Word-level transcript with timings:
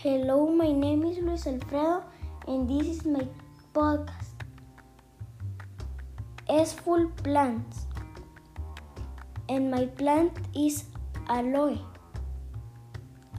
Hello, 0.00 0.46
my 0.46 0.70
name 0.70 1.02
is 1.02 1.16
Luis 1.18 1.44
Alfredo, 1.48 2.04
and 2.46 2.68
this 2.70 2.86
is 2.86 3.04
my 3.04 3.22
podcast. 3.74 4.44
It's 6.48 6.72
full 6.72 7.08
plants, 7.24 7.80
and 9.48 9.72
my 9.72 9.86
plant 9.86 10.38
is 10.54 10.84
aloe. 11.28 11.80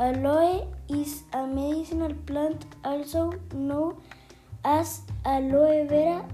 Aloe 0.00 0.74
is 0.88 1.22
a 1.32 1.46
medicinal 1.46 2.12
plant, 2.26 2.66
also 2.84 3.34
known 3.54 4.02
as 4.64 5.02
aloe 5.24 5.86
vera, 5.86 6.26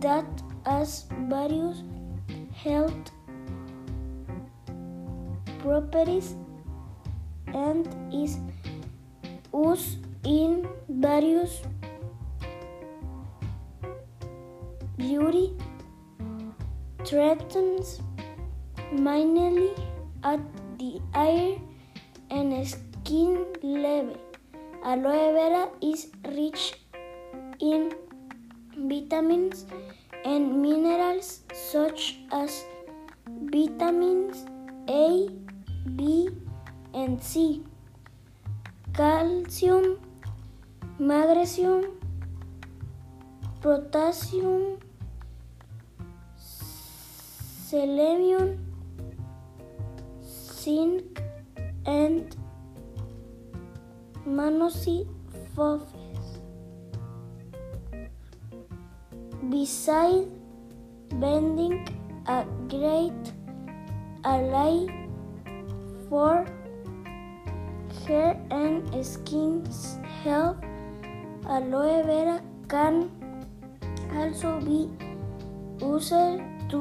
that 0.00 0.44
has 0.66 1.06
various 1.34 1.82
health 2.52 3.12
properties 5.60 6.34
and 7.54 7.88
is 8.12 8.36
used 9.64 9.98
in 10.24 10.68
various 10.88 11.62
beauty 14.96 15.46
treatments, 17.04 18.00
mainly 18.92 19.70
at 20.22 20.40
the 20.78 21.00
eye 21.14 21.58
and 22.30 22.68
skin 22.68 23.46
level. 23.62 24.16
Aloe 24.84 25.32
vera 25.36 25.64
is 25.82 26.08
rich 26.36 26.74
in 27.60 27.92
vitamins 28.90 29.66
and 30.24 30.62
minerals 30.62 31.42
such 31.52 32.18
as 32.32 32.64
vitamins 33.56 34.46
A, 34.88 35.28
B, 35.96 36.28
and 36.94 37.22
C, 37.22 37.62
calcium, 38.94 39.98
magnesium, 40.98 41.98
potassium, 43.60 44.78
selenium, 47.70 48.58
zinc, 50.22 51.22
and 51.86 52.36
phosphorus. 55.54 56.40
Besides 59.50 60.28
being 61.18 61.88
a 62.26 62.44
great 62.68 63.32
ally 64.24 64.86
for 66.08 66.46
hair 68.10 68.36
and 68.50 69.06
skin 69.06 69.52
health, 70.22 70.64
aloe 71.56 72.02
vera 72.08 72.36
can 72.72 72.96
also 74.20 74.50
be 74.68 74.78
used 75.80 76.40
to 76.72 76.80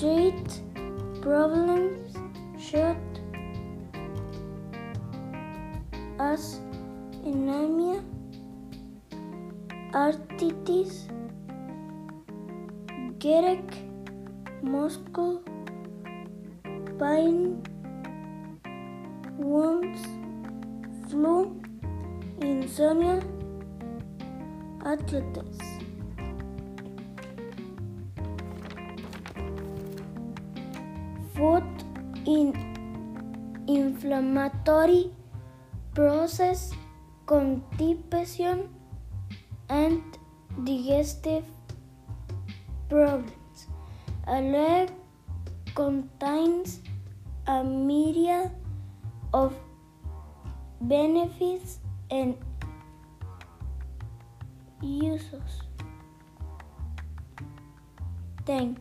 treat 0.00 0.58
problems 1.22 2.18
such 2.70 3.22
as 6.28 6.60
anemia, 7.24 8.02
arthritis, 9.94 11.08
Gerek, 13.24 13.74
muscle, 14.62 15.42
pain, 17.00 17.62
wounds, 19.38 20.17
flu, 21.08 21.60
insomnia, 22.40 23.22
arthritis. 24.84 25.58
Food 31.34 31.64
in 32.26 32.52
inflammatory 33.66 35.10
process, 35.94 36.72
constipation, 37.26 38.68
and 39.68 40.02
digestive 40.64 41.44
problems. 42.88 43.66
Aloe 44.26 44.88
contains 45.74 46.80
a 47.46 47.62
myriad 47.64 48.50
of 49.32 49.54
benefits 50.80 51.78
and 52.10 52.36
uses. 54.80 55.62
Thank. 58.46 58.78